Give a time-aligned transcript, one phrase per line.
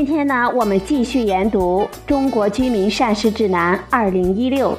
[0.00, 4.70] 今天呢，我们继续研读《中国居民膳食指南（二零一六）》。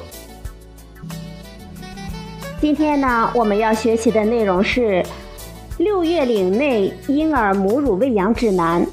[2.60, 5.00] 今天呢，我们要学习的内容是
[5.78, 8.84] 《六月龄内婴儿母乳喂养指南》。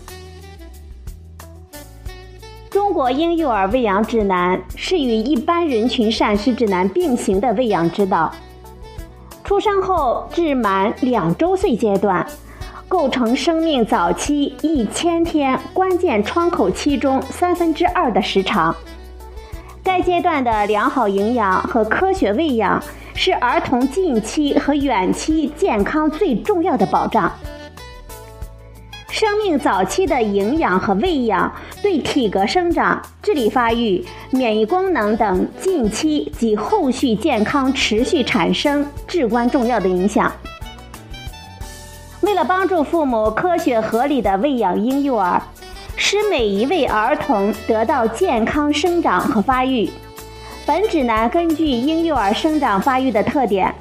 [2.69, 8.31] 中国婴幼儿喂养指南是与一般人群膳食指南并行的喂养指导。
[9.43, 12.23] 出生后至满两周岁阶段，
[12.89, 18.75] 构成生命早期一千天关键窗口期中三分之二的时长。
[19.83, 27.31] 该阶段的良好营养和科学喂养是儿童近期和远期健康最重要的保障。
[29.09, 31.51] 生命早期的营养和喂养
[31.83, 40.31] 对体格生长、智力发育、免疫功能等近期及后续健康持续产生至关重要的影响。
[42.21, 45.41] 为了帮助父母科学合理的喂养婴幼儿，
[45.95, 49.89] 使每一位儿童得到健康生长和发育，
[50.65, 53.73] 本指南根据婴幼儿生长发育的特点，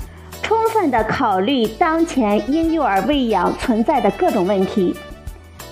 [0.42, 4.94] 充分的考虑当前婴幼儿喂养存在的各种问题。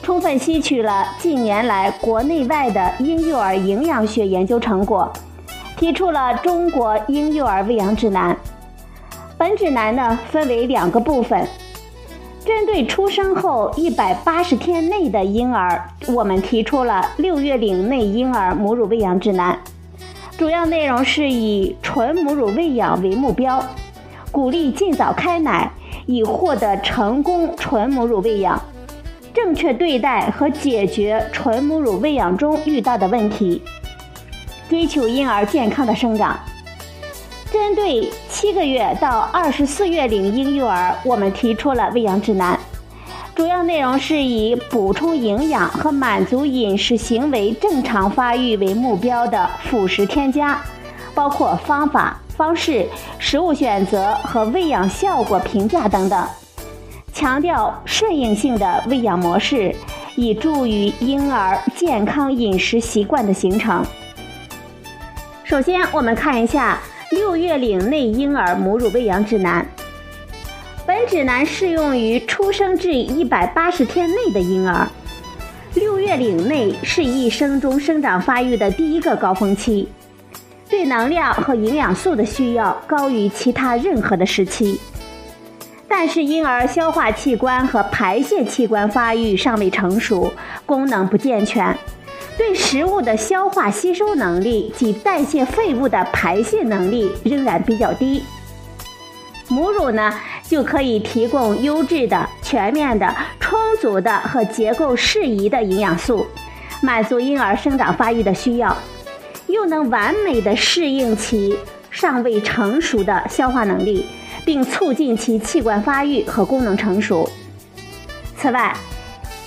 [0.02, 5.12] 充分吸取了近年来国内外的婴幼儿营养学研究成果，
[5.76, 8.36] 提出了中国婴幼儿喂养指南。
[9.38, 11.46] 本指南呢分为两个部分，
[12.46, 19.58] 针对出生后一百八十天内的婴儿，我们提出了六月龄内婴儿母乳喂养指南。
[20.38, 23.60] 主要内容是以纯母乳喂养为目标，
[24.30, 25.72] 鼓励尽早开奶，
[26.06, 28.62] 以获得成功纯母乳喂养。
[29.34, 33.60] 正确对待和解决纯母乳喂养中遇到的问题，
[34.68, 36.38] 追求婴儿健康的生长。
[37.52, 42.58] 针对七个月到二十四月龄婴幼儿，我们提出了喂养指南，
[43.34, 50.60] 主要内容是以补充营养和满足饮食行为正常发育为目标的辅食添加，
[51.14, 52.86] 包括方法、方式、
[53.18, 56.26] 食物选择和喂养效果评价等等。
[57.12, 59.74] 强调顺应性的喂养模式，
[60.16, 63.82] 以助于婴儿健康饮食习惯的形成。
[65.44, 66.78] 首先，我们看一下
[67.10, 69.64] 六月龄内婴儿母乳喂养指南。
[70.84, 74.88] 本指南适用于出生至一百八十天内的婴儿。
[75.74, 79.86] 六月龄内是一生中生长发育的第一个高峰期，
[80.68, 84.80] 对能量和营养素的需要高于其他任何的时期。
[85.86, 90.32] 但是婴儿消化器官和排泄器官发育尚未成熟，
[90.64, 91.76] 功能不健全，
[92.36, 98.22] 对食物的消化吸收能力及代谢废物的排泄能力仍然比较低。
[99.48, 100.12] 母乳呢，
[100.48, 106.26] 就可以提供优质的、全面的、充足的和结构适宜的营养素，
[106.82, 108.76] 满足婴儿生长发育的需要，
[109.46, 111.56] 又能完美的适应其
[111.90, 114.06] 尚未成熟的消化能力。
[114.44, 117.28] 并促进其器官发育和功能成熟。
[118.36, 118.72] 此外，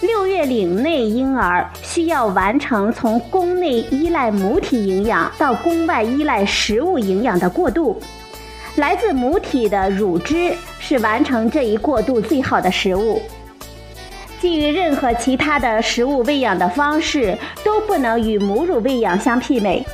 [0.01, 7.99] 六月龄内婴儿需要完成从宫内依赖母体营养到宫外依赖食物营养的过渡。
[8.77, 13.21] 来自母体的乳汁是完成这一过渡最好的食物。
[14.39, 19.85] 基于任何其他的食物喂养的方式都不能与母乳喂养相媲美。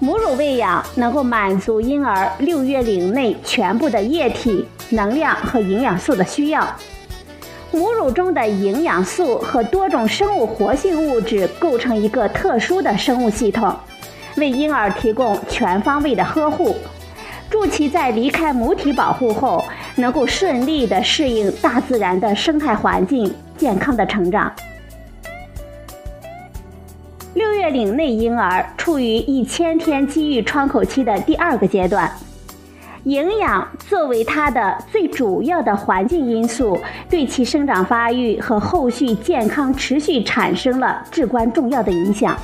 [0.00, 6.66] 母乳喂养能够满足婴儿六月龄内全部的液体、能量和营养素的需要。
[7.72, 13.72] 母乳中的营养素和多种生物活性物质构成一个特殊的生物系统，
[14.36, 16.74] 为婴儿提供全方位的呵护，
[17.48, 19.64] 助其在离开母体保护后，
[19.94, 24.52] 能够顺利地适应大自然的生态环境，健康的成长。
[27.34, 32.10] 六月龄内婴儿处于一千天机遇窗口期的第二个阶段，
[33.04, 42.36] 营养作为它的最主要的环境因素，对其生长发育和后续健康持续产生了至关重要的影响。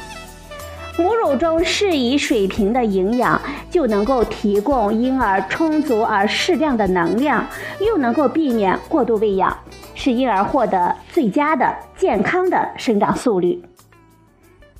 [0.98, 3.38] 母乳中适宜水平的营养，
[3.70, 7.46] 就能够提供婴儿充足而适量的能量，
[7.80, 9.54] 又能够避免过度喂养，
[9.94, 13.62] 使婴儿获得最佳的健康的生长速率。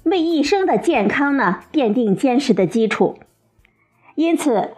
[0.05, 3.19] 为一生的健康呢奠定坚实的基础。
[4.15, 4.71] 因此，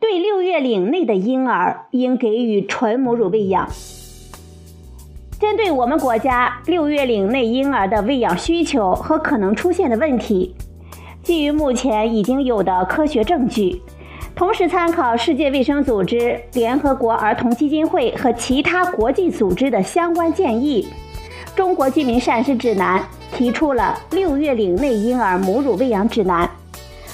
[0.00, 3.68] 对六月龄内的婴儿应给予纯母乳喂养。
[5.38, 10.54] 针对我们国家六月龄内婴儿的喂养需求和可能出现的问题，
[11.22, 13.82] 基于目前已经有的科学证据，
[14.34, 20.88] 同时参考世界卫生组织、联合国儿童基金会和其他国际组织的相关建议，
[21.54, 22.98] 《中国居民膳食指南》
[23.36, 26.50] 提出了六月龄内婴儿母乳喂养指南。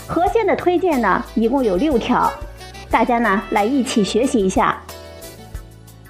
[0.07, 2.33] 核心的推荐呢，一共有六条，
[2.91, 4.83] 大家呢来一起学习一下。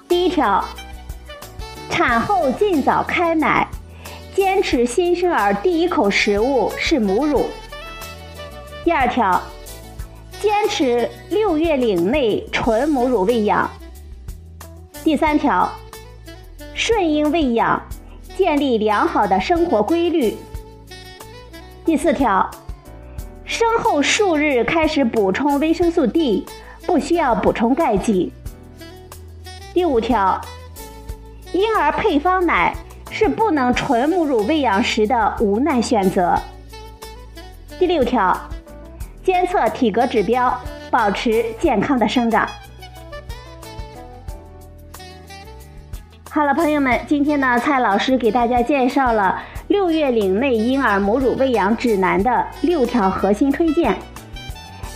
[0.09, 0.65] 第一条。
[1.89, 3.67] 产后尽早开奶，
[4.35, 7.47] 坚持新生儿第一口食物是母乳。
[8.85, 9.41] 第二条，
[10.39, 13.71] 坚持六月龄内纯母乳喂养。
[15.03, 15.73] 第三条，
[16.75, 17.81] 顺应喂养，
[18.37, 20.37] 建立良好的生活规律。
[21.87, 22.47] 第四条，
[23.57, 26.45] 生后数日开始补充维生素 D，
[26.85, 28.31] 不需要补充钙剂。
[29.73, 30.39] 第五条。
[31.55, 32.75] 婴儿配方奶
[33.11, 36.39] 是不能纯母乳喂养时的无奈选择。
[37.79, 38.39] 第六条，
[39.25, 40.55] 监测体格指标，
[40.91, 42.47] 保持健康的生长。
[46.31, 49.41] 好了，朋友们，今天呢，蔡老师给大家介绍了
[49.77, 53.95] 六月龄内婴儿母乳喂养指南的六条核心推荐。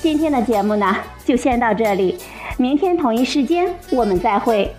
[0.01, 2.17] 今天的节目呢，就先到这里，
[2.57, 4.75] 明天同一时间我们再会。